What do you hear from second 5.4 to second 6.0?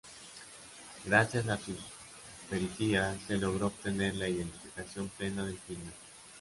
del criminal.